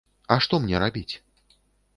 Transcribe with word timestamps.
А 0.35 0.37
што 0.45 0.59
мне 0.63 0.81
рабіць? 0.85 1.13